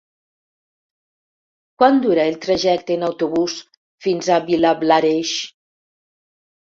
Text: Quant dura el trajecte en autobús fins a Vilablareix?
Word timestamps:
Quant 1.83 1.99
dura 2.05 2.23
el 2.31 2.39
trajecte 2.45 2.95
en 2.99 3.05
autobús 3.07 3.57
fins 4.07 4.31
a 4.31 4.39
Vilablareix? 4.49 5.35